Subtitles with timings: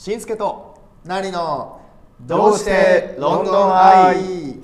[0.00, 1.80] しんすけとなりの
[2.20, 4.54] どうしてロンドンアイ？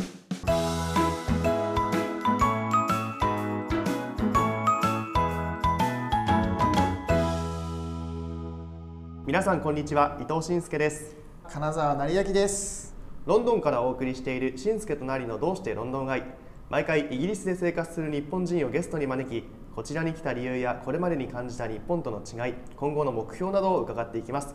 [9.26, 11.16] 皆さんこんにちは伊藤しんすけです。
[11.48, 12.94] 金沢成明です。
[13.26, 16.22] ロンドンからお送りしているしんすけとなりのどうしてロンドンアイ？
[16.70, 19.44] 毎回イギリスで生活する日本人をゲストに招き
[19.74, 24.54] こちらに来た理由やこれまでに感じた日本との違い今後の目標などを伺っていきます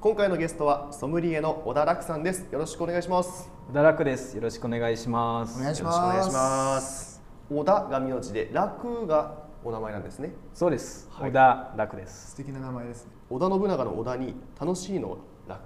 [0.00, 2.48] 今回のゲストはソムリエの小田楽さんです。
[2.50, 3.50] よろしくお願いします。
[3.68, 4.34] 小田楽です。
[4.34, 5.60] よろしくお願いします。
[5.60, 6.32] お願いしよろしくお願いします。
[6.32, 10.32] ます小田が名字で楽がお名前なんですね。
[10.54, 11.06] そうです。
[11.10, 11.30] はい。
[11.30, 12.30] 小田楽です。
[12.30, 13.12] 素敵な名前ですね。
[13.28, 14.74] 織田信長の織田に楽。
[14.74, 15.60] しいの楽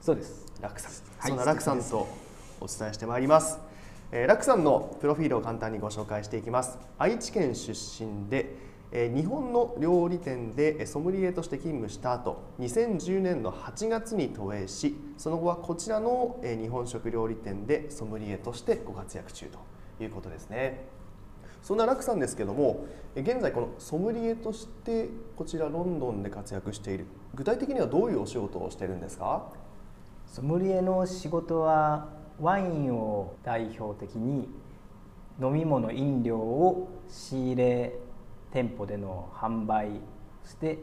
[0.00, 0.46] そうです。
[0.60, 1.30] 楽さん、はい。
[1.30, 2.06] そんな楽さんと
[2.60, 3.58] お伝えしてまいります、
[4.12, 6.78] えー、楽さんのプロフィールを簡単にご紹介していきます。
[6.98, 20.84] 愛知県出身で、えー日本の料理店でソムリエとして勤務した後2010年の8月に渡米しその後はこちらの日本食料理店でソムリエとしてご活躍中ということですね。
[21.62, 29.48] そんな楽さんですけども現在このソムリエとしてこちらロンドンで活躍している具体的にはどういうお仕事をしてるんですか？
[30.26, 32.08] ソムリエの仕事は
[32.40, 34.50] ワインを代表的に
[35.40, 37.94] 飲み物飲料を仕入れ
[38.52, 40.00] 店舗での販売
[40.44, 40.78] そして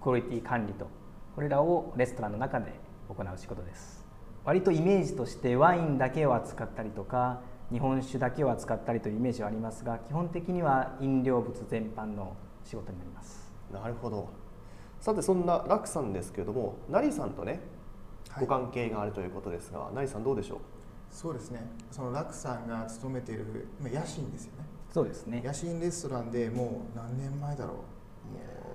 [0.00, 0.88] クオリティ管理と
[1.34, 2.72] これらをレストランの中で
[3.08, 4.06] 行う仕事です。
[4.44, 13.52] 割とイメージとしてワインだけを扱ったりとか日本酒だけを扱ったりというイメージはありますが基本的には飲料物全般の仕事になります。
[13.72, 14.28] なるほど。
[14.98, 17.60] さてそんな楽さんですけども成さんとね
[18.30, 18.46] はい。
[18.46, 20.58] ご関係があるということですが、成さんどうでしょう？
[21.10, 21.68] そうですね。
[21.90, 25.42] その楽さんが勤めているまあ野心ですよねそうですね。
[25.44, 27.84] 野心レストランでもう何年前だろ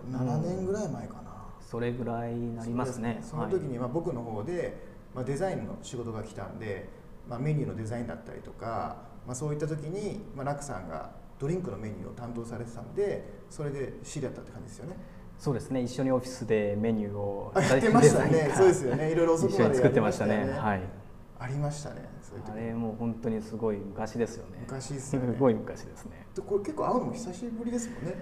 [0.10, 0.14] う。
[0.14, 1.22] もう7年ぐらい前かな、
[1.60, 3.20] それぐらいになりますね。
[3.22, 4.78] その時にまあ僕の方で、
[5.14, 6.90] まあ、デザインの仕事が来たんで、
[7.28, 14.98] まあ、メニューのデザインだったりとか、まあ、そういった時に、まあ、楽さんがドリンクのメニューを担当されてたんでそれで知り合ったって感じですよね。
[15.38, 15.82] そうですね。
[15.82, 18.54] 一緒にオフィスでメニューをあやってましたね。
[18.56, 19.12] そうですよね。
[19.12, 20.50] いろいろ遅くまで一緒に作ってましたね。
[20.52, 20.82] はい
[21.38, 22.52] ありましたねそういう時。
[22.52, 24.60] あれもう本当にすごい昔ですよね。
[24.62, 25.34] 昔ですよね。
[25.34, 26.26] すごい昔ですね。
[26.34, 28.16] でこれ結構会うのも久しぶりですもんね。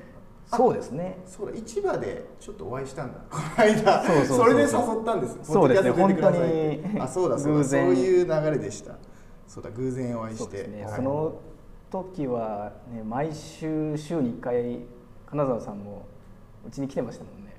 [0.51, 1.19] あそうですね。
[1.25, 3.19] そうだ市場でちょっとお会いしたんだ。
[3.29, 4.69] この間そうそうそれで誘っ
[5.05, 7.63] たんですそうですね本当にあそうだそうだ。
[7.63, 8.95] そういう流れでした。
[9.47, 10.43] そうだ偶然お会いして。
[10.43, 10.95] そうですね、はい。
[10.95, 11.41] その
[11.91, 14.79] 時はね毎週週に1回
[15.27, 16.05] 金沢さんも
[16.67, 17.55] うちに来てましたもんね。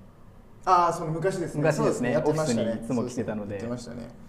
[0.65, 1.63] ああその昔ですね。
[1.63, 2.11] 昔ですね。
[2.13, 2.63] やってましたね。
[2.63, 3.55] オフィスにいつも来てたので。
[3.55, 4.24] やってましたね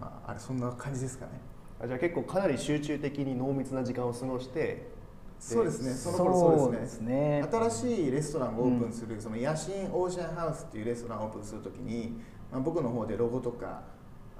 [0.00, 1.32] まああれそんな感じですかね。
[1.80, 4.94] あじゃあ結構かなり集中的に濃密な時間を過ごして
[5.38, 5.92] そうですね。
[5.92, 7.40] その頃そうそうでですすね。
[7.42, 12.18] ね新しいレストランをオープンする、その野心オーシャンハウスっていうレストランをオープンするときに、
[12.50, 13.82] まあ、僕の方でロゴとか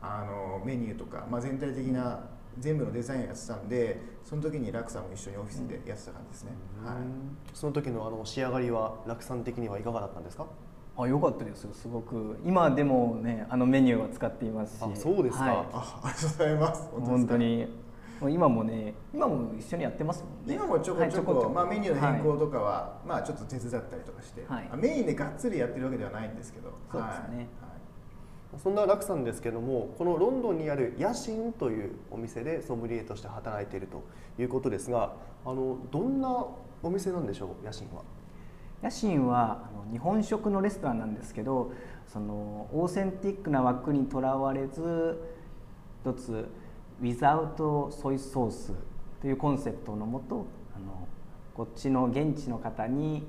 [0.01, 2.21] あのメニューとか、まあ、全体的な
[2.59, 6.53] 全部のデザインをやってたんでその時に楽さんも一緒にオフィスでやってた感じですね、
[6.83, 6.97] はい。
[7.53, 10.47] その時のあの仕上がりは楽さん的にはいかがだったんですか？
[10.99, 12.39] あ良かったですよすごく。
[12.45, 14.83] 今でもねあのメニューを使っていますし。
[14.83, 15.45] あそうですか。
[15.45, 15.57] はい。
[15.73, 16.89] あありがとうございます。
[16.93, 17.67] 本当に。
[18.21, 20.55] もう今もね今も一緒にやってますもんね。
[20.55, 24.69] 今もちょこちょこ,、はいまあ、メニューの変更はいとかは、まあちょっと手伝ったりとかして、はい。
[24.73, 26.73] あメインでがっつりやってるわけではないんですけど。
[26.91, 27.37] そうですね。
[27.37, 27.47] はい。
[28.59, 34.03] そんな楽さんですけどもこのロンドンにある野心というお店でソムリエとして働いていると
[34.41, 35.15] いうことですが
[35.45, 36.47] あのどんな
[36.83, 38.03] お店なんでしょう野心は？
[38.83, 41.73] 野心は日本食のレストランなんですけど
[42.07, 45.19] そのオーセンティックな枠にとらわれず
[46.03, 46.49] 一つ
[47.03, 48.73] 「Without ソイソース」
[49.21, 51.07] というコンセプトのもとあの
[51.55, 53.27] こっちの現地の方に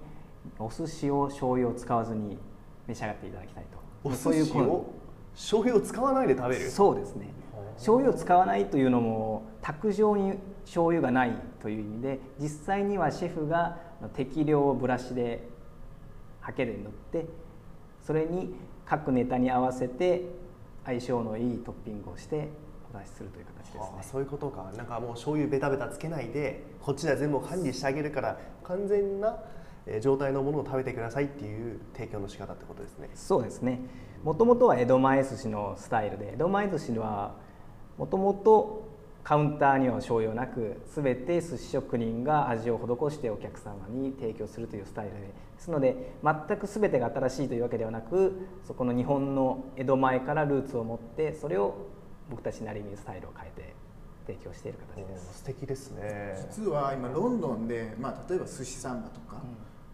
[0.60, 2.38] お寿司を醤油を使わずに
[2.88, 3.78] 召し上がっていただきたいと。
[4.04, 4.86] お寿司を？
[5.34, 6.70] 醤油を使わないで食べる？
[6.70, 7.28] そうですね。
[7.76, 10.34] 醤油を使わないというのも卓上に
[10.64, 11.32] 醤油がない
[11.62, 13.78] という意味で実際にはシェフが
[14.16, 15.48] 適量をブラシで
[16.42, 17.48] ハケで塗って。
[18.08, 20.24] それに各ネタに合わせて
[20.86, 22.48] 相性のいいトッピングをして
[22.94, 23.82] お出しするという形ですね。
[23.98, 24.72] ああそういうことか。
[24.78, 29.38] なんかもう醤油ベタベタつけないでこっちでは全部管理してあげるから完全な
[29.86, 33.10] えー状態のものを食べてくださいっていう提供の仕方ってことですね。
[33.14, 33.82] そうですね。
[34.24, 37.36] もともとは江戸前寿司のスタイルで江戸前寿司は
[37.98, 38.87] もともと
[39.28, 51.76] カウンターには醤油なく全て寿司職人が味を施してお客様に提供するというスタイルでですので全く全てが新しいというわけではなくそこの日本の江戸前からルーツを持ってそれを
[52.30, 53.76] 僕たちなりにスタイルを変えて
[54.28, 55.40] 提供している形です。
[55.40, 56.48] 素敵ですね。
[56.50, 59.42] 実は今ロンドンで、まあ、例えば寿司サンバとか、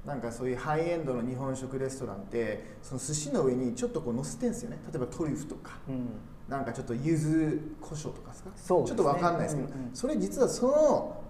[0.05, 4.77] なんかそういうハイエンドの日本食レストランってその寿司の上にちょっとこう乗せてんですよね。
[4.91, 5.79] 例えばトリュフとか。
[5.89, 8.49] うんなんかちょっと柚子胡椒とかですか？
[8.55, 8.97] そうですね。
[8.97, 9.89] ちょっとわかんないですけど、うんうん。
[9.93, 11.23] それ実はその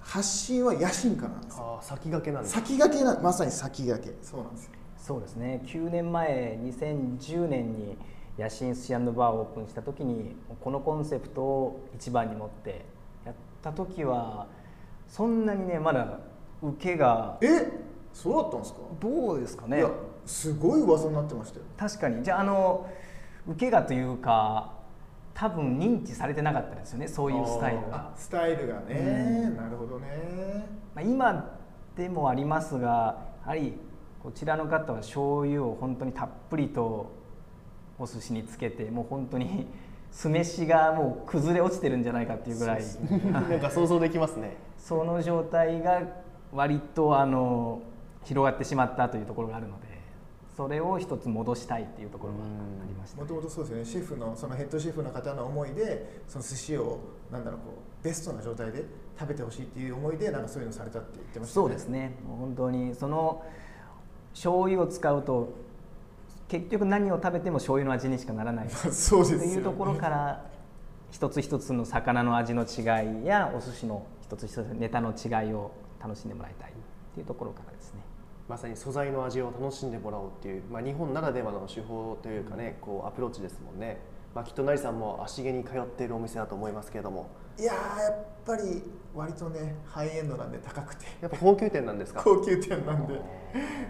[0.00, 1.78] 発信は野心家なんですよ。
[1.82, 4.14] 先駆けなんです先駆けなまさに先駆け。
[4.22, 4.70] そうなんですよ。
[4.98, 5.62] そうですね。
[5.66, 7.96] 9年前2010年に
[8.38, 12.84] 野心寿司バーをオープンした時にこのコンセプトを一番に持って
[13.24, 14.46] やった時は
[15.08, 16.20] そんなにねまだ
[16.62, 17.68] 受けがえ？
[18.12, 19.78] そうだったんですか、どうですかね。
[19.78, 19.90] いや
[20.26, 21.64] すごい噂になってましたよ。
[21.76, 22.24] 確かに。
[22.24, 22.88] じゃああの
[23.50, 24.72] 受けがというか
[25.34, 27.96] 多分認知されてなかったですよねそういうスタイルが。
[27.96, 30.66] あ、スタイルがね、なるほどね。
[30.94, 31.58] まあ、今
[31.96, 33.74] でもありますがやはり
[34.22, 37.10] こちらの方は醤油を本当にたっぷりと
[37.98, 39.66] お寿司につけてもう本当に
[40.10, 42.82] 酢飯がもう崩れ落ちてるんじゃないかっていうぐらい。
[43.32, 44.56] なんか想像できますね。
[44.76, 46.02] その状態が
[46.52, 47.82] 割とあの
[48.24, 49.89] 広がってしまったというところがあるので
[50.60, 53.84] それを一つ戻したいっていうところがありましたもともとそうですよね。
[53.86, 57.00] シェフのそのヘッドシェフの方の思いでその寿司を
[57.32, 58.84] なんだろうこうベストな状態で
[59.18, 62.14] 食べてほしいっていう思いでなんかそういうのされたって言ってましたそうですね。
[62.28, 63.42] 本当にその
[64.34, 65.54] 醤油を使うと
[66.48, 68.68] 結局何を食べても醤油の味にしかならない。
[68.92, 69.46] そうですよね。
[69.46, 70.44] というところから
[71.10, 76.74] 一つ一つの魚の味の違いやお寿司の一つ一つのネタの違いを楽しんでもらいたいっ
[77.14, 78.09] ていうところからですね
[78.50, 84.00] まさに素材の味を楽しんでもらおうっていう、まあ、日本ならではの手法というかねこうアプローチですもんね、
[84.34, 87.30] まあ、きっと成さんも足毛に通っているお店だと思いますけれども。
[87.58, 88.14] いやーやっ
[88.44, 88.82] ぱり
[89.14, 91.04] 割とねハイエンドなんで高くて。
[91.20, 92.22] やっぱ高級店なんですか？
[92.26, 93.20] 高級店なんで。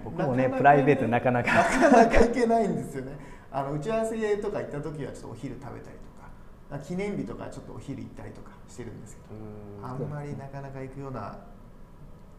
[0.04, 1.54] 僕もねなかなかねプライベートでなかなか。
[1.54, 3.12] なかなか行けないんですよね。
[3.50, 9.84] あの打ち合わせとか行った時はちょっとお昼食べたりとか記念日とかちょっとお昼行ったりとかしてるんですけどうん。
[9.84, 11.36] あんまりなかなか行くような行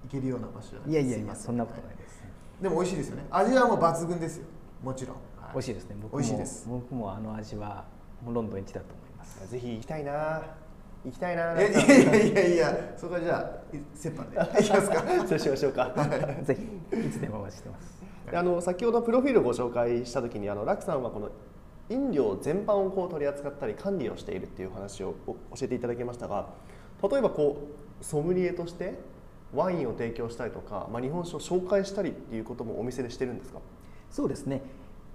[0.09, 0.89] けるような場所じゃない。
[0.91, 2.23] いやいやいやそんなことないです。
[2.61, 3.25] でも美味しいですよね。
[3.29, 4.45] 味はもう抜群ですよ。
[4.83, 6.67] もちろん、は美味しいですね僕も美味しいです。
[6.67, 7.85] 僕もあの味は
[8.23, 9.51] もうロンドン一だと思います。
[9.51, 10.41] ぜひ行きたいな。
[11.03, 11.55] 行きたいな。
[11.57, 14.37] えいやいやいやいやそこはじゃあい折半で。
[14.61, 15.27] 行きますか。
[15.27, 15.91] そうしましょうか。
[16.43, 16.57] ぜ
[16.91, 18.01] ひいつでもお待ちしてます。
[18.29, 21.29] であの先ほどプロフィールをご紹介した時にあのラクさんはこの
[21.89, 26.47] 飲料全般をこう取り扱ったり管理をしているっていうお話をお教えていただきましたが
[27.03, 27.57] 例えばこ
[28.01, 28.97] うソムリエとして
[29.53, 33.59] ワインを提供したりとか、まあ、日本酒を紹介したりっていうこともお店でしてるんですか？
[34.09, 34.61] そうですね。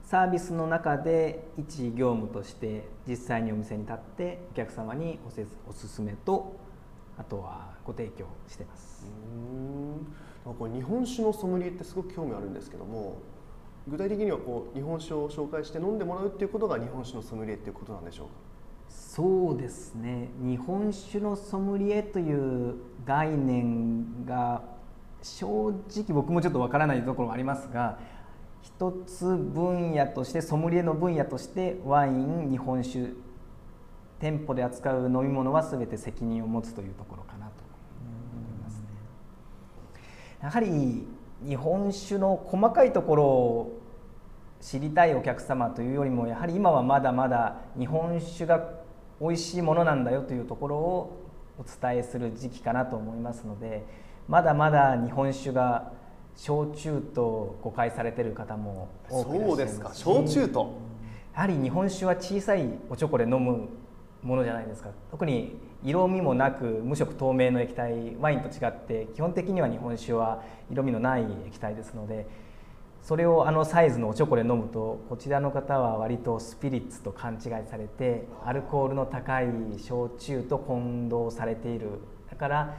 [0.05, 6.55] サービスの中で一業務として実際にお店に立ってお客様におせおすすめと
[7.19, 9.11] あとはご提供してます。
[10.47, 10.55] うん。
[10.55, 13.17] これ日本酒のソムリエってすごく興味あるんですけども
[13.89, 18.33] 具体的にはこう日本酒を紹介して飲んでもらうっていうことが日本酒のソムリエっていうことなんでしょうか？
[19.17, 20.29] そうですね。
[20.43, 22.75] 日本酒のソムリエという
[23.07, 24.63] 概念が
[25.23, 27.99] 正直僕もちょっとわからないところもありますが
[28.61, 33.15] 一つ分野としてソムリエの分野としてワイン日本酒
[34.21, 37.53] 店舗で扱う飲み物は全て責任を持つというところかなと
[38.03, 38.87] 思いますね。
[40.43, 41.09] やはり
[41.43, 43.81] 日本酒の細かいところを
[44.61, 48.85] 知りたいお客様というよりもやはり今はまだまだ日本酒が
[49.21, 51.27] 美味しいものなんだよというところを
[51.59, 53.85] お伝えする時期かなと思いますので
[54.29, 55.93] まだまだ日本酒が
[56.37, 59.95] 焼酎と誤解されている方も多くいらっしゃいますそうですか。
[59.95, 60.75] 焼酎と。
[61.35, 63.69] やはり日本酒は小さいおちょこで飲む
[64.23, 64.91] ものじゃないですか。
[65.11, 72.27] 特に色味もなく無色透明の液体ワインと違って基本的には日本酒は色味のない液体ですので
[73.07, 79.47] それをあのサイズのおちょこで飲むとこちらの方は割とスピリッツと勘違いされてアルコールの高い
[79.79, 82.01] 焼酎と混同されている。
[82.29, 82.77] だから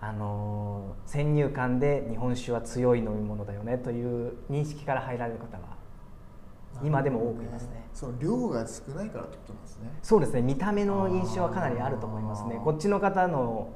[0.00, 5.76] あの先入観で日本酒は強い飲み物だよねという認識から入られる方は
[6.82, 7.88] 今でも多くいますね。
[7.94, 9.98] その量が少ないからってことなんですね。
[10.02, 10.42] そうですね。
[10.42, 12.60] 見た目の印象はかなりあると思いますね。
[12.64, 13.68] こっちの方の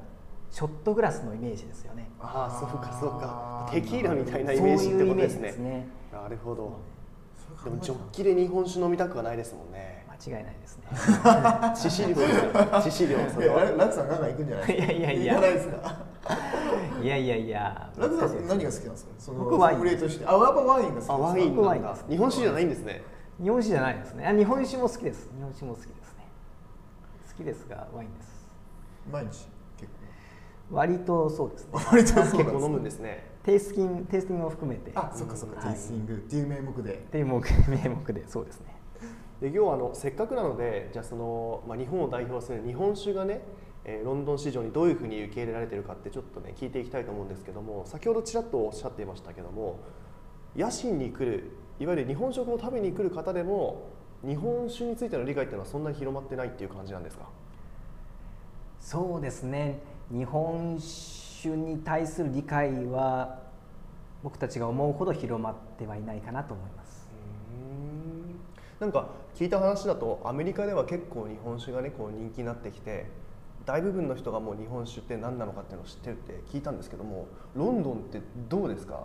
[0.51, 2.09] ショットグラスのイメージですよね。
[2.19, 3.67] ああそうかそうか。
[3.71, 5.87] テキーラみたいなイメージってことですね。
[6.11, 6.79] なるほど。
[7.63, 10.05] でもジョッキで日本酒飲みたくはないですもんね。
[10.07, 10.83] 間違いないですね。
[11.75, 13.17] 致死量致死量
[13.77, 14.93] ラクさんガンガン行くんじゃないですか。
[14.93, 15.33] いやいやいや。
[15.35, 15.97] 行かないですか？
[17.03, 17.91] いやいやいや。
[17.97, 19.11] ラクさん何が好きなんですか？
[19.19, 19.81] その僕ワイン。
[19.81, 21.13] あやっぱワインが好きなんですか？
[21.13, 21.37] あワ
[21.75, 23.03] イン日本酒じゃないんですね。
[23.41, 24.25] 日本酒じゃないですね。
[24.27, 25.29] あ日本酒も好きです。
[25.35, 26.27] 日本酒も好きですね。
[27.29, 28.49] 好きですがワインです。
[29.11, 29.27] 毎日？
[29.29, 29.47] 結
[30.71, 31.69] 割とそうですね。
[31.73, 33.35] 構 割とそうです結構飲むんですね。
[33.43, 34.91] テイスティングテイスティングを含めて。
[34.95, 35.59] あそっかそっか。
[35.59, 35.69] はい。
[35.73, 36.13] テイスティング。
[36.13, 36.93] っていう名目で。
[36.93, 37.41] っていう目
[37.83, 38.75] 名目でそうですね。
[39.41, 43.41] で今日はあのせっかくなのでじゃあその、まあ、日本を代表する日本酒がね
[43.83, 49.79] えーロンドン市場にどういうふうに受け入れられているかってちょっとね聞いていきたいと思うんですけども先ほどちらっとおっしゃっていましたけども
[50.55, 53.89] 野心に来るいわゆる日本食を食べに来る方でも
[54.25, 57.25] 日本酒についての理解っていうのはそんなに広まってないっていう感じなんですか？
[58.79, 59.79] そうですね
[60.11, 63.39] 日本酒に対する理解は
[64.23, 67.09] 僕たちが思うほど広まってはいないかなと思います。
[68.79, 73.05] なんか聞いた話だとアメリカでは結構日本酒がねこう人気になってきて
[73.65, 79.03] 大部分の人がもう日本酒って何なのかっていうのを知ってるって聞いたんですけどもロンドンってどうですか？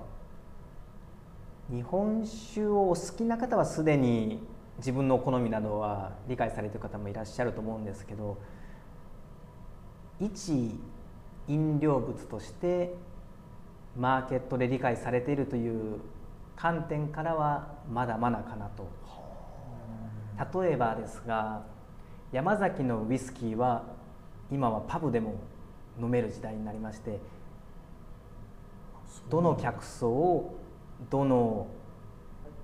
[1.70, 4.40] 日本酒をお好きな方はすでに
[4.78, 8.38] 自分の好みなどは理解されている方もいらっしゃると思うんですけど
[10.20, 10.78] 一
[11.48, 12.94] 飲料物として
[13.96, 16.00] マーケットで理解されているという
[16.56, 18.88] 観点からはまだまだかなと。
[20.62, 21.62] 例えばですが
[22.32, 23.82] 山崎のウイスキーは
[24.50, 25.34] 今はパブでも
[26.00, 27.18] 飲める時代になりまして
[29.28, 30.58] どの客層を
[31.10, 31.66] どの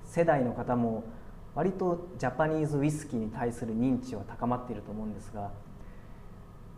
[0.04, 1.04] 世代の方も
[1.54, 5.50] 割とジャパニーズウイスキーに対する認知は高まっていると思うんですが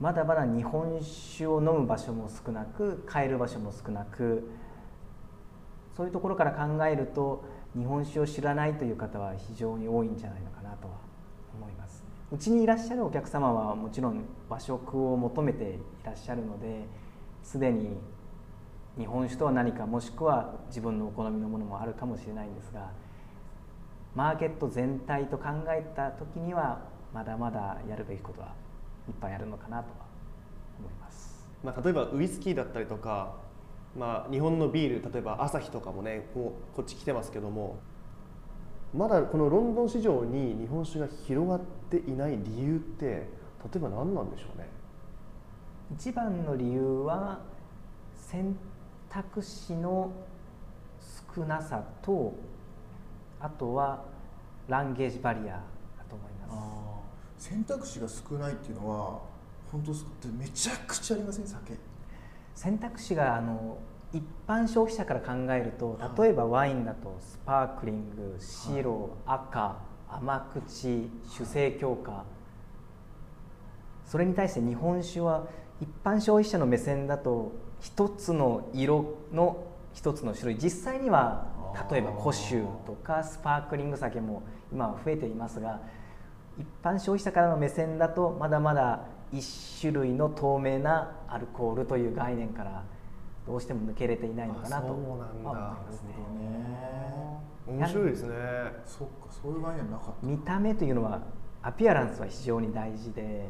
[0.00, 4.48] まだまだ日本酒を飲む場所も少なく買える場所も少なく
[5.96, 7.44] そういうところから考えると
[7.76, 10.94] 日本酒を知らないという方は非常に多いんじゃないのかなとは
[11.56, 12.04] 思います。
[12.30, 16.84] うちにいらっしゃるお客様はもちろん和食を求めていらっしゃるので
[17.42, 17.96] すでに
[18.98, 22.90] 日本酒とは何かもしくは自分のお好みのものもあるかもしれないんですが
[24.14, 26.80] マーケット全体と考えた時には
[27.14, 28.52] まだまだやるべきことは
[29.08, 30.06] いっぱいあるのかなとは
[30.78, 31.48] 思います。
[31.64, 33.34] まあ、例えばウイスキーだったりとか、
[33.98, 37.78] まあ、日本のビール例えばアサヒとかもねこうこっち来てますけども
[38.94, 41.60] まだこのロンドン市場に日本酒が広がっ
[41.90, 43.26] ていない理由って例
[43.76, 44.68] えば何なんでしょうね？
[45.94, 47.40] 一番の理由は
[48.14, 48.56] 選
[49.08, 50.12] 択肢の
[51.34, 52.34] 少なさと
[53.40, 54.04] あとは
[54.68, 55.60] ランゲージバリアだ
[56.08, 56.97] と思います
[57.38, 59.20] 選択肢が少ないっていうのは
[59.70, 61.46] 本当ってめちゃくちゃありません？
[61.46, 61.74] 酒。
[62.54, 63.78] 選択肢があの
[64.12, 69.76] 一般消費者から考えると例えばワインだとスパークリング白、赤
[70.08, 72.24] 甘口酒精強化。
[74.06, 75.46] それに対して日本酒は
[75.80, 80.58] 一般消費者の目線だと一つの色の一つの種類。
[80.58, 81.46] 実際には
[81.90, 84.42] 例えば古酒とかスパークリング酒も
[84.72, 85.80] 今は増えていますが
[86.58, 92.82] 一般消費者からの目線だとまだまだ一種類の透明なアルコールという概念から
[93.46, 95.50] どうしても抜けれていないのかなと思なんだ。
[95.50, 96.08] いますね。
[96.38, 98.34] ね面白いですね。
[98.84, 100.26] そっかそういう概念なかった。
[100.26, 101.22] 見た目というのは
[101.62, 103.48] アピアランスは非常に大事で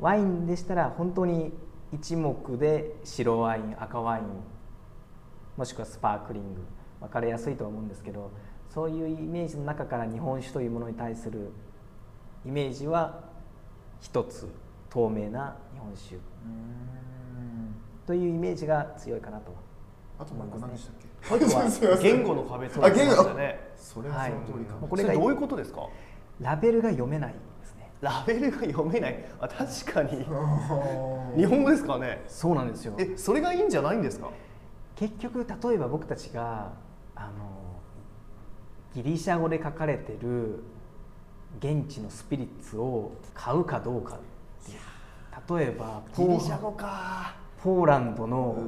[0.00, 1.52] ワインでしたら本当に
[1.92, 4.24] 一目で白ワイン赤ワイン
[5.56, 6.60] もしくはスパークリング。
[7.04, 8.30] 分かりやすいとは思うんですけど
[8.72, 11.52] そういうイメージの中から日本酒というものに対する
[12.46, 13.20] イメージは
[14.00, 14.48] 一つ
[14.90, 16.16] 透明な日本酒。
[18.06, 19.52] というイメージが強いかなと。
[20.18, 21.34] あともう一個何でしたっけ？
[21.34, 23.72] あとは 言語の壁って言ってましたね。
[23.76, 25.88] それはその通りかも、はいこれどういうことですか？
[26.40, 27.90] ラベルが読めないですね。
[28.00, 29.24] ラベルが読めない？
[29.40, 30.24] あ確かに。
[31.36, 32.22] 日本語ですかね？
[32.28, 32.94] そうなんですよ。
[32.98, 34.28] えそれがいいんじゃないんですか？
[34.94, 36.72] 結局例えば僕たちが
[37.16, 37.30] あの
[38.92, 40.62] ギリシャ語で書かれてる
[41.58, 44.18] 現地のスピリッツを買うかどうかっ
[44.64, 44.78] ていう。
[45.58, 47.34] 例えばポーギリシャ語か。
[47.62, 48.62] ポーランドの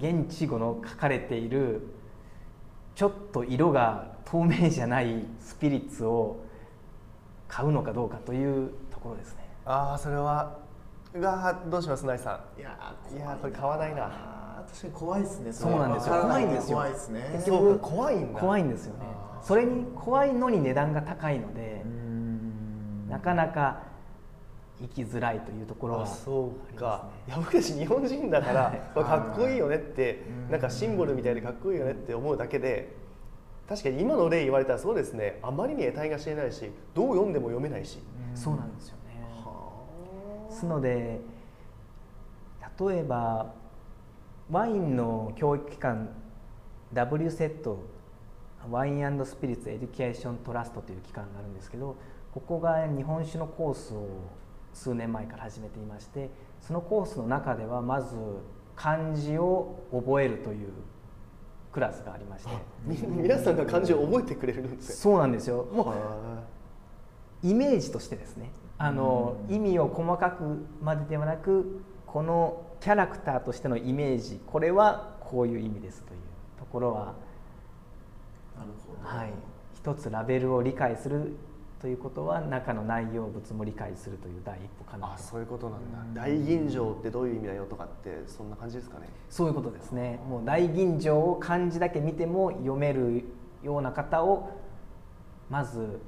[0.00, 1.82] 現地語の書かれている
[2.96, 6.40] ちょっと色が透明じゃないスピリッツを
[7.46, 9.48] 買うのかどうかというところですね。
[9.64, 10.58] ああそれは
[11.14, 14.10] うわーどうしますナイさいやーいやーこれ買わないな。
[14.68, 16.14] 確かに怖いですねそうなんですよ。
[16.20, 16.76] 怖いんですよ。
[16.76, 17.42] 怖いですね。
[17.80, 18.40] 怖いんだ。
[18.40, 19.06] 怖いんですよね
[19.42, 21.84] それに怖いのに値段が高いので
[23.08, 23.82] なかなか
[24.80, 27.10] 生きづらいというところはあそうか。
[27.26, 30.50] あいや僕たち日本人だからかっこいいよねってうん。
[30.52, 32.94] なんかシンボルみたいでかっこいいよねって思うだけで
[33.68, 35.40] 確かに今の例言われたらそうですね。
[35.42, 37.98] あまりに得体が知れないしどう読んでも読めないし。
[38.34, 39.20] そうなんですよね。
[39.44, 41.20] はですので
[42.80, 43.52] 例えば
[44.50, 46.10] ワインの教育機関
[46.92, 47.82] W セット
[48.70, 51.96] ワインスピリッツエデュケーショントラストという機関があるんですけど
[52.32, 54.06] ここが日本酒のコースを
[54.74, 58.14] 数年前から始めていましてそのコースの中ではまず
[58.76, 60.68] 漢字を覚えるという
[61.72, 62.50] クラスがありまして。
[62.84, 65.66] み皆さんが漢字を覚えてくれるんですよそうなんですよ。
[65.72, 65.94] もは
[67.42, 76.20] うイメージとしてですねあの意味を細かくまでではなくこのキャラクターとしてのイメージこれはこういう意味ですという
[76.58, 77.14] ところは、
[79.02, 79.32] はい、
[79.74, 81.36] 一つラベルを理解する
[81.80, 85.12] ということは中の内容物も理解するという第一歩かなと。
[85.14, 89.08] あそういうことなんだ、うん大吟醸ってどういう意味だよとかってそんな感じですかね？
[89.30, 90.18] そういうことですね。
[90.28, 93.24] もう大吟醸を漢字だけ見ても読める
[93.62, 94.50] ような方を
[95.48, 96.00] まず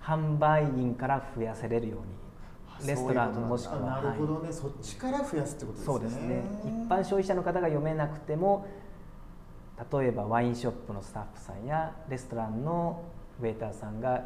[0.00, 2.00] 販売員から増やせれるよう
[2.74, 5.84] あにレストランもしくはあなるほどはいね、そっちから増やすってことですね。
[5.84, 6.42] そうですね。
[6.64, 8.66] 一般消費者の方が読めなくても
[9.90, 13.02] 例えばワインショップのスタッフさんやレストランの
[13.40, 14.24] ウェイターさんが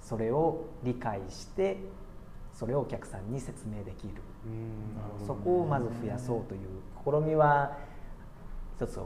[0.00, 1.76] それを理解して
[2.52, 4.14] それをお客さんに説明できる。
[5.26, 6.60] そこをまず増やそうという
[7.04, 7.76] 試みは
[8.76, 8.98] 一つ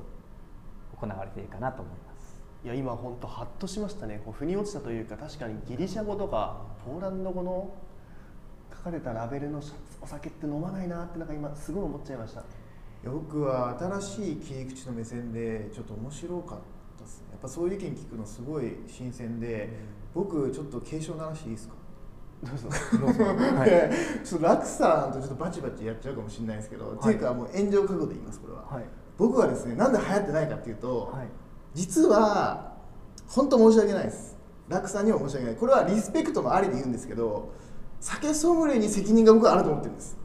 [1.00, 2.36] 行われているかなと思います。
[2.64, 4.22] いや今本当ハッとしましたね。
[4.24, 7.74] こう腑に落ちたというか確かにギリシャ語とかポーランド語の
[8.72, 9.60] 書かれたラベルの
[10.00, 12.42] お酒って飲まないなってなんか今すごい思っちゃいました
[13.04, 16.58] 僕は新しい切り口の目線でちょっと面白かっ
[16.98, 17.26] たですね。
[17.32, 19.70] やっぱそういう意見聞くのすごい新鮮で、
[20.14, 21.74] 僕ちょっと警鐘鳴らしていいですか？
[22.44, 22.68] どうぞ。
[23.24, 23.70] はい。
[23.70, 23.90] で
[24.24, 26.94] ちょっと楽さんとちょっとバチバチやっちゃうかもしれないですけど、い。
[26.94, 28.84] っていうかもう炎上覚悟で言いますこれは、はい。
[29.18, 31.26] 僕はですねなんで流行ってないかっていうと、はい。
[31.74, 32.76] 実は
[33.26, 34.36] 本当申し訳ないです。
[34.68, 35.56] 楽さんにも申し訳ない。
[35.56, 37.52] これはリスペクトもありで言うんですけど
[38.00, 40.16] 酒ソムリエに責任が僕はあると思ってるんです。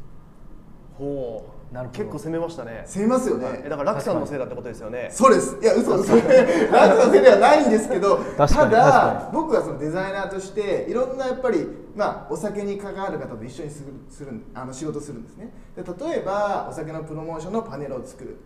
[0.98, 2.00] ほうなるほど。
[2.00, 2.84] 結構攻めましたね。
[2.86, 3.62] 攻めますよね、はい。
[3.66, 5.10] えだから楽さんのせいだってことですよね。
[5.12, 5.58] そうです。
[5.62, 6.16] いや嘘嘘。
[6.16, 15.52] 楽さんせいではないんですけどただ僕はそのデザイナーとしていろんなやっぱり、まあ、お酒に関わる方と一緒にするするあの仕事するんですね。
[15.76, 18.38] で例えばお酒のプロモーションのパネルを作る、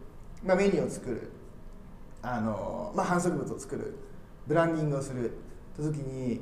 [0.44, 1.32] まあ、メニューを作る。
[2.24, 3.96] あの、まあ、反則物を作る。
[4.48, 5.32] ブランディングをする。
[5.78, 6.42] と時に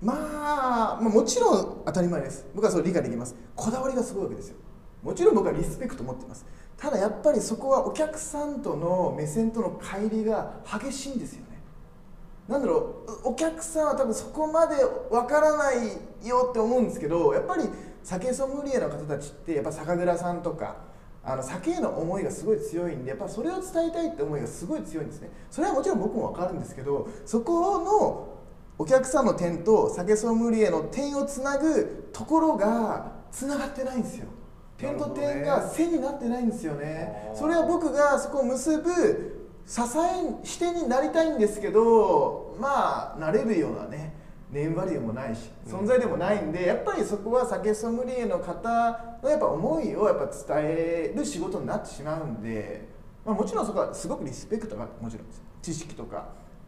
[0.00, 2.46] まあ、まあ、もちろん当たり前です。
[2.54, 3.34] 僕はそれ理解できます。
[3.56, 4.56] こだわりがすごいわけですよ
[5.04, 6.46] もちろん僕はリスペクト持ってます。
[6.78, 11.60] ただやっぱりそこはお客さんとの目線との乖離が激しいんですよね。
[12.48, 14.76] なんだろうお客さんは多分そこまで
[15.10, 17.64] わからないよって思うんですけどやっぱり
[18.02, 20.76] 酒ソムリエの方たちってやっぱ酒蔵さんとか
[21.22, 25.30] あの酒への思いがすごい強いんでやっぱそれを伝えたいって思いがすごい強いんですね。
[25.50, 28.28] それはもちろん僕も分かるんですけどそこの
[28.76, 34.26] お客さんの点と酒ソムリエの点をつなぐところがつながってないんですよ。
[34.76, 37.32] 点と点が線になってないんですよね。
[37.34, 44.14] それは僕がそこを結ぶ支え視点になりたいんですけどまあなれるようなね
[44.50, 52.88] ネームバリューもないし存在でもないんで、やっぱりそこは酒ソムリエの方のやっぱ思いをやっぱ伝える仕事になってしまうんで、
[53.24, 55.26] まあ、もちろんそこはすごくリスペクトがもちろん
[55.62, 56.26] 知識とか。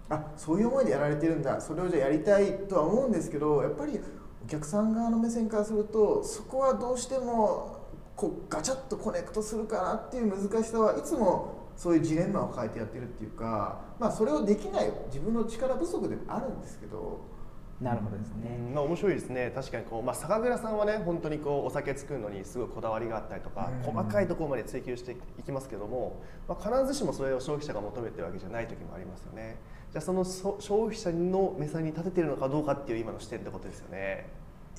[0.09, 1.61] あそういう思いでやられてるんだ。
[1.61, 4.01] それをじゃあやりたいとは思うんですけどやっぱり
[4.45, 7.76] お客さん側の目線からするとそこはどうしても
[8.16, 17.37] こうガチャッとコネクトするかなっていう難しさはいつもそういうジレンマを抱えてやってるっていうか、まあ、それをできない自分の力不足でもあるんですけど。
[17.79, 19.52] なるほどですね、うんまあ、面白いですね。
[19.55, 23.92] 確かにこう、まあ、酒蔵さんはね本当にこうお酒作るのにすごいこだわりがあったりとか、うん。
[23.92, 29.59] 細かいところまで追求していきますけども、まあ、必ずしもそれを消費者が求めてるわけじゃない時もありますよね。
[29.92, 34.26] じゃあそのそ消費者の目線に立ててるのかどうかっていう今の視点ってことですよね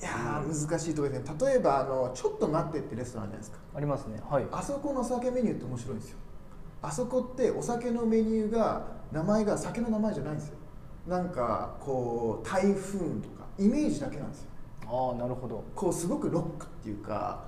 [0.00, 1.36] いやー難しいところですね。
[1.40, 3.58] 例えばあのちょっと待ってってレストランじゃないですか。
[3.74, 4.20] ありますね。
[4.28, 4.46] はい。
[4.52, 6.18] あそこのお酒メニューって面白いんですよ。
[6.80, 10.54] あそこってお酒のメニューが名前が酒の名前じゃないんですよ。
[11.08, 14.48] なんかこう台風とかイメージだけなんですよ。
[14.86, 15.64] ああなるほど。
[15.74, 17.44] こうすごくロックっていうか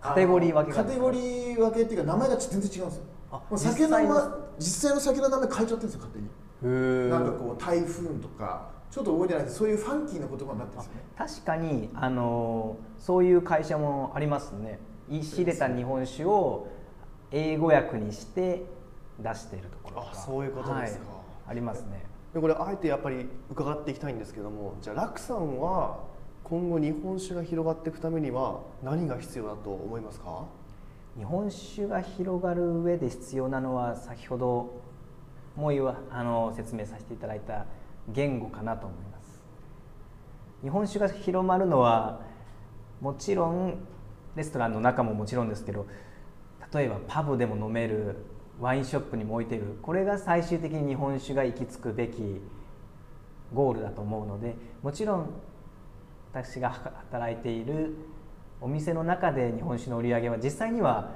[0.00, 3.02] カテゴリー分けがカテゴリー分けっていうか名前が全然違うんですよ。
[3.32, 4.14] あ酒の実際の。
[4.14, 6.26] ま実際の酒の名前変えちゃってるんですよ勝手に。
[6.26, 14.78] へえなんかこう台風とかちょっと覚えてないですそういうファンキーな言葉になってるんですよね確かにあのそういう会社もありますね。
[15.10, 16.68] 仕入れた日本酒を
[17.30, 18.64] 英語訳にして
[19.18, 20.12] 出しているところとか。
[20.12, 21.06] あそういうことですか。
[21.06, 21.22] はい。
[21.48, 22.04] ありますね。
[22.34, 26.00] でこれあえてやっぱり伺っていきたいんですけどもじゃあ楽さんは
[26.44, 30.44] 今後日本酒が広がっていくためには何が必要だと思いますか？
[31.16, 34.82] 日本酒が広がる上で必要なのは先ほど
[35.56, 37.66] もうあの説明させていただいた
[38.08, 39.40] 言語かなと思います。
[40.62, 42.20] 日本酒が広まるのは
[43.00, 43.78] もちろん
[44.36, 45.86] レストランの中ももちろんですけど
[46.72, 48.16] 例えばパブでも飲める
[48.60, 52.40] ワインショップにも置いてるこれが最終的に日本酒が行き着くべき
[53.52, 55.30] ゴールだと思うのでもちろん
[56.32, 56.70] 私が
[57.10, 57.94] 働いている
[58.60, 61.10] お店の中で日本酒の売り上げは実際には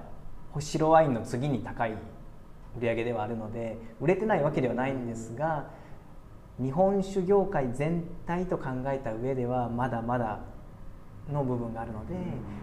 [0.59, 5.71] 白ワインの次に高い売り上げではあるので売れてないわけではないんですが
[6.61, 10.41] 日本酒業界全体と考えた上ではまだまだ
[11.31, 12.15] の部分があるので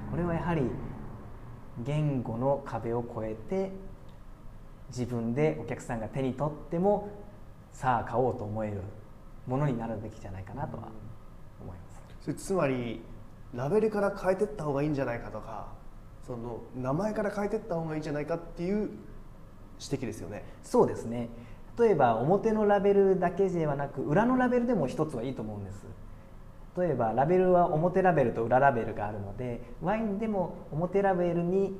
[0.09, 0.63] これはやはり
[1.83, 3.71] 言語の壁を越えて
[4.89, 7.09] 自分でお客さんが手に取っても
[7.71, 8.81] さあ買おうと思える
[9.47, 10.83] ものになるべきじゃないかなとは
[11.61, 12.01] 思います。
[12.21, 13.01] それつまり
[13.53, 15.67] ラベルから変えていった方がいいんじゃないかとか
[16.25, 18.89] その名前から変えていった方がいいんじゃないかっていう
[19.79, 20.45] 指摘ですよね。
[20.63, 21.29] そうですね
[21.79, 25.85] 例えば表のラベルだけではなく裏のラベルでも一つはいいと思うんです。
[26.77, 31.77] 例えばラベルは表ラベルと裏ラベルがあるのでワインでも表ラベルに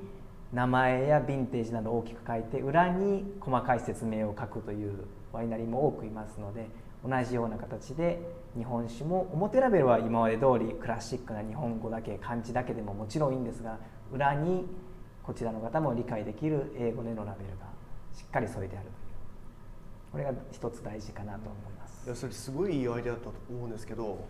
[0.52, 6.70] 名前やヴィンテージなど大きく書いて裏に細かい説明を書くというワイナリーも多くいますので
[7.04, 8.22] 同じような形で
[8.56, 13.80] 日本酒も表ラベルは今まで通りクラシックな日本語だけ漢字だけでももちろんいいんですが
[14.12, 14.68] 裏に
[15.24, 17.66] こちらの方も理解できる英語でのラベルが
[18.14, 18.90] しっかり添えてある。
[20.14, 22.06] これが一つ大事かなと思います。
[22.06, 24.26] いやそれすごいいいアイデアだと思うんですけど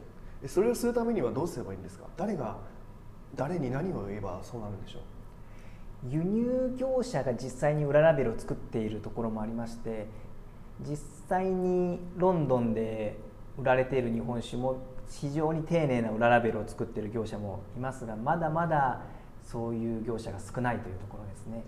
[0.47, 2.05] それをするためにはどうすればいいんですか？
[2.15, 2.57] 誰が
[3.35, 6.09] 誰に何を言えばそうなるんでしょう？
[6.09, 10.07] 輸入業者が実際に裏ラベルを作っているところもありまして
[10.81, 13.17] 実際にロンドンで
[13.57, 14.77] 売られている日本酒も
[15.09, 19.01] 非常に丁寧な裏ラベルを作っている業者もいますがまだまだ
[19.43, 21.63] そういう業者が少ないというところですね。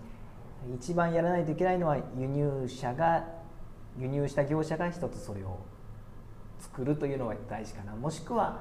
[0.74, 3.24] 一番やらないといけないのは輸入者が
[3.98, 5.58] 輸入した業者が一つそれを
[6.58, 7.94] 作るというのが大事かな。
[7.94, 8.60] もしくは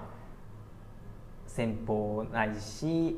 [1.48, 3.17] 先方ないし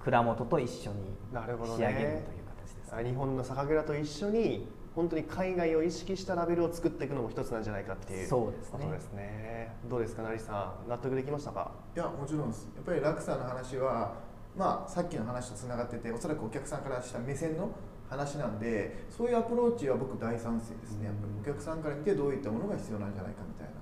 [0.00, 2.22] 蔵元と一緒になるほど仕上げるというね
[2.56, 8.78] 形です、あ日本の酒蔵と一緒に本当に海外を意識したラベルを作っていくのも一つなんじゃないかっていうそうですね。
[8.78, 9.76] ことですね。
[9.90, 10.88] どうですか成さん。
[10.88, 11.72] 納得できましたか？
[11.96, 12.68] いやもちろんです。
[12.76, 14.14] やっぱり楽さんの話は
[14.56, 17.70] まあさっきの話とつながってておそらくお客さんからした目線の
[18.08, 21.06] 話なんでそういうアプローチは僕大賛成ですね。
[21.06, 23.72] やっぱりお客さんから見てどういったものが必要なんじゃないかみたいな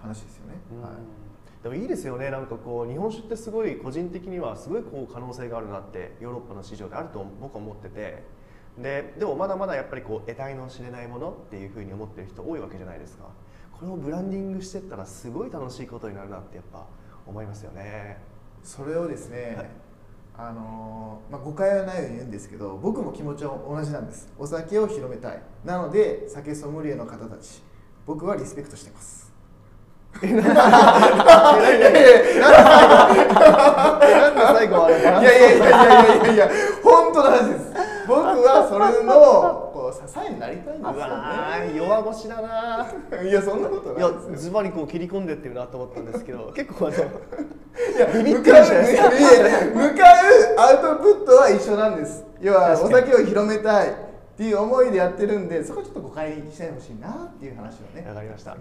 [0.00, 0.92] 話ですよね、はい。
[1.62, 2.30] でもいいですよね。
[2.30, 8.40] なんかこう日本酒ってすごい個人的にはすごいこう可能性があるなってヨーロッパの市場であると僕は思ってて。
[8.78, 13.24] ででもまだまだやっぱりこう得体の知れないものっていうふうに思ってる人多いわけじゃないですか。
[13.72, 16.86] これをブランディングしてったらすごい楽しいことになるなってやっぱ
[17.26, 18.22] 思いますよね。
[18.62, 19.70] それをですね、はい
[20.42, 24.32] あのーまあ、誤解はないように言うんですけど僕も気持ちは同じなんです。
[24.38, 25.42] お酒を広めたい。
[25.64, 27.62] なので酒ソムリエの方たち
[28.06, 29.30] 僕はリスペクトしてます。
[30.20, 30.38] なんで
[34.40, 36.50] 最後はあれいやいやいやいやいやいや
[36.82, 37.70] 本当の話です。
[38.08, 39.12] 僕はそれの
[39.72, 44.36] こう支えになりたいんうわでー弱腰だなすよねいやそんなこといやないですよ。
[44.36, 46.96] ズバリこう切り込んでってるなと思ったんですけど結構あの
[47.98, 48.64] 向かう
[49.74, 53.92] 向かうアウトプットは一緒なんです要はお酒を広めたいっ
[54.36, 58.56] ていう思いでやってるんでそこちょっと誤解しないでほしいなっていう話をねわかりました。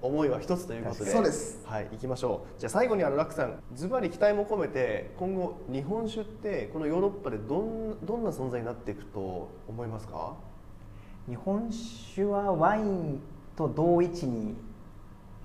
[0.00, 1.10] 思いは一つということで。
[1.10, 1.60] そうです。
[1.66, 2.60] はい、行きましょう。
[2.60, 10.32] じゃあ最後にあのラクさん、ズバリ期待も込めて今後日本酒ってこのヨーロッパでどんどんな存在になっていくと思いますか？
[11.28, 13.20] 日本酒はワイン
[13.56, 14.56] と同位置に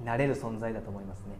[0.06, 1.36] なれる存在だと思いますね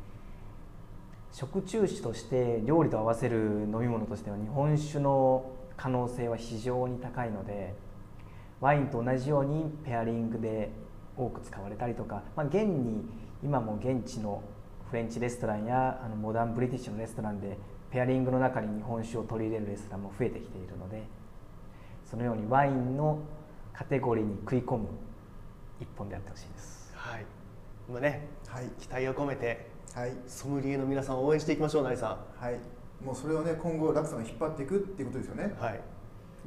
[1.34, 7.74] 食中酒として料理と合わせる飲み物としては日本酒の可能性は非常に高いので
[8.62, 10.72] ワインと同じようにペアリングで
[11.18, 13.04] 多く使われたりとか、まあ、現に
[13.44, 14.44] 今も現地の
[14.90, 17.58] フレンチレストランやあのモダンブリティッシュのレストランで
[17.90, 21.04] ペアリングの中に日本酒を取り入れるレストランも増えてきているので
[22.06, 23.18] そのようにワインの
[23.74, 24.88] カテゴリーに食い込む
[25.82, 26.94] 一本であってほしいです。
[26.96, 27.26] はい。
[27.90, 30.14] 今ね、はい期待を込めてはい。
[30.28, 32.60] ソムリエの皆さんを応援していきましょう、成さはい。
[33.04, 35.44] もうそれをね今後楽さんが引っ張っていくっていうことですよね。
[35.46, 35.64] ん。
[35.64, 35.82] はい。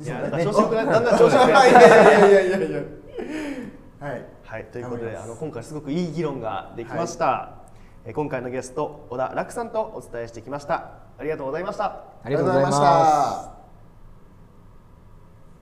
[0.02, 2.80] いや なんか調子よくなだんだん調子よくないやいやいやいやいや。
[4.00, 4.24] はい。
[4.42, 7.50] はい、ということであの今回すごくいい議論ができました、
[8.04, 10.92] えー今回のゲスト小田楽さんとお伝えしてきました。
[11.18, 12.04] ありがとうございました。
[12.22, 12.78] ありがとうございます。
[12.78, 13.55] た